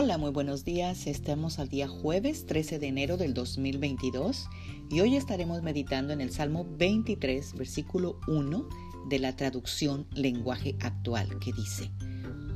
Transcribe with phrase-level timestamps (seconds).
[0.00, 1.08] Hola, muy buenos días.
[1.08, 4.48] Estamos al día jueves 13 de enero del 2022
[4.92, 8.68] y hoy estaremos meditando en el Salmo 23, versículo 1
[9.08, 11.90] de la traducción lenguaje actual que dice,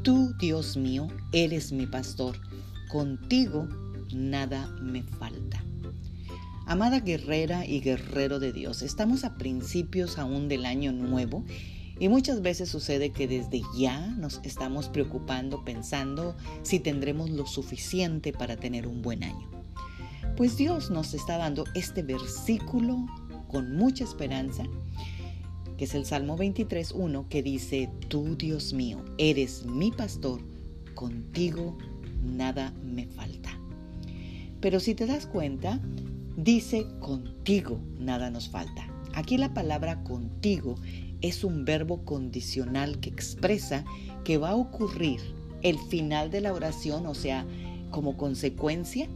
[0.04, 2.40] Tú, Dios mío, eres mi pastor,
[2.88, 3.66] contigo
[4.14, 5.64] nada me falta.
[6.64, 11.44] Amada guerrera y guerrero de Dios, estamos a principios aún del año nuevo
[12.02, 16.34] y muchas veces sucede que desde ya nos estamos preocupando pensando
[16.64, 19.48] si tendremos lo suficiente para tener un buen año.
[20.36, 23.06] Pues Dios nos está dando este versículo
[23.46, 24.64] con mucha esperanza,
[25.78, 30.40] que es el Salmo 23.1, que dice, Tú Dios mío, eres mi pastor,
[30.96, 31.78] contigo
[32.20, 33.56] nada me falta.
[34.60, 35.78] Pero si te das cuenta,
[36.36, 38.91] dice, contigo nada nos falta.
[39.14, 40.76] Aquí la palabra contigo
[41.20, 43.84] es un verbo condicional que expresa
[44.24, 45.20] que va a ocurrir
[45.62, 47.46] el final de la oración, o sea,
[47.90, 49.08] como consecuencia,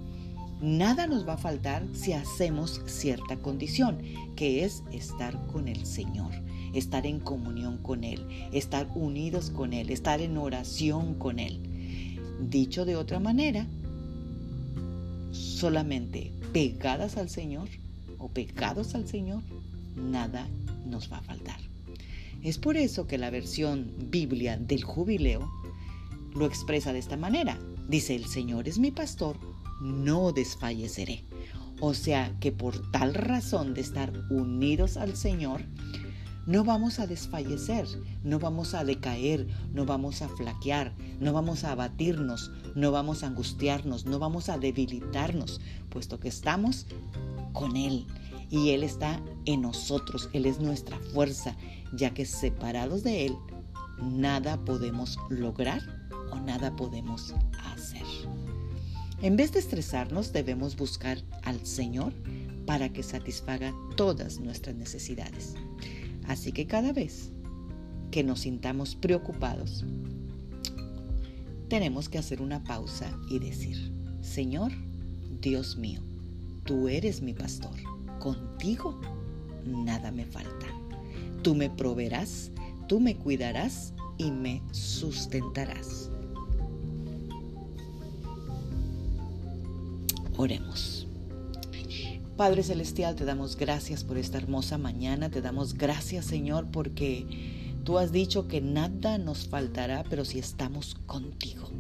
[0.60, 3.98] nada nos va a faltar si hacemos cierta condición,
[4.36, 6.32] que es estar con el Señor,
[6.72, 11.60] estar en comunión con Él, estar unidos con Él, estar en oración con Él.
[12.48, 13.66] Dicho de otra manera,
[15.32, 17.68] solamente pegadas al Señor
[18.18, 19.42] o pegados al Señor,
[19.96, 20.46] nada
[20.84, 21.58] nos va a faltar.
[22.42, 25.50] Es por eso que la versión Biblia del jubileo
[26.34, 27.58] lo expresa de esta manera.
[27.88, 29.36] Dice, el Señor es mi pastor,
[29.80, 31.24] no desfalleceré.
[31.80, 35.62] O sea que por tal razón de estar unidos al Señor,
[36.46, 37.86] no vamos a desfallecer,
[38.22, 43.26] no vamos a decaer, no vamos a flaquear, no vamos a abatirnos, no vamos a
[43.26, 45.60] angustiarnos, no vamos a debilitarnos,
[45.90, 46.86] puesto que estamos
[47.52, 48.06] con Él
[48.50, 51.56] y Él está en nosotros, Él es nuestra fuerza,
[51.92, 53.36] ya que separados de Él,
[54.00, 55.82] nada podemos lograr
[56.30, 58.04] o nada podemos hacer.
[59.22, 62.12] En vez de estresarnos, debemos buscar al Señor
[62.66, 65.54] para que satisfaga todas nuestras necesidades.
[66.26, 67.30] Así que cada vez
[68.10, 69.84] que nos sintamos preocupados,
[71.68, 74.72] tenemos que hacer una pausa y decir, Señor,
[75.40, 76.00] Dios mío,
[76.64, 77.74] tú eres mi pastor
[78.18, 79.00] contigo
[79.66, 80.66] nada me falta.
[81.42, 82.50] Tú me proveerás,
[82.88, 86.10] tú me cuidarás y me sustentarás.
[90.36, 91.06] Oremos.
[92.36, 97.26] Padre Celestial, te damos gracias por esta hermosa mañana, te damos gracias Señor porque
[97.82, 101.70] tú has dicho que nada nos faltará, pero si estamos contigo.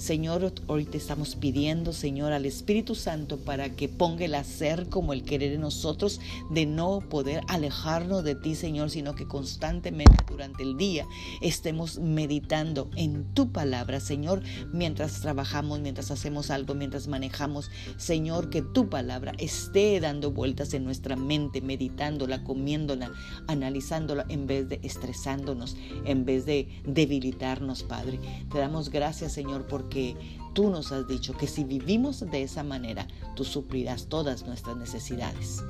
[0.00, 5.12] Señor, hoy te estamos pidiendo, Señor, al Espíritu Santo para que ponga el hacer como
[5.12, 10.62] el querer en nosotros, de no poder alejarnos de ti, Señor, sino que constantemente durante
[10.62, 11.04] el día
[11.42, 17.70] estemos meditando en tu palabra, Señor, mientras trabajamos, mientras hacemos algo, mientras manejamos.
[17.98, 23.12] Señor, que tu palabra esté dando vueltas en nuestra mente, meditándola, comiéndola,
[23.48, 28.18] analizándola, en vez de estresándonos, en vez de debilitarnos, Padre.
[28.50, 30.16] Te damos gracias, Señor, por que
[30.54, 33.06] tú nos has dicho que si vivimos de esa manera,
[33.36, 35.62] tú suplirás todas nuestras necesidades.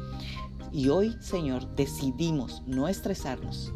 [0.72, 3.72] Y hoy, Señor, decidimos no estresarnos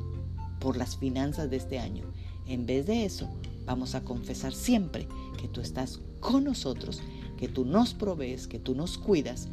[0.60, 2.04] por las finanzas de este año.
[2.47, 3.28] En vez de eso,
[3.66, 7.03] vamos a confesar siempre que tú estás con nosotros,
[7.37, 9.49] que tú nos provees, que tú nos cuidas,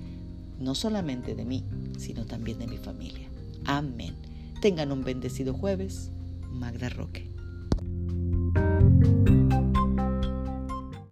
[0.60, 1.66] no solamente de mí,
[1.98, 3.28] sino también de mi familia.
[3.66, 4.16] Amén.
[4.62, 6.12] Tengan un bendecido jueves.
[6.52, 7.32] Magda Roque.